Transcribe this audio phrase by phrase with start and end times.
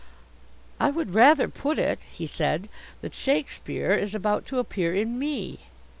[0.79, 2.69] "I would rather put it," he said,
[3.01, 5.59] "that Shakespeare is about to appear in me."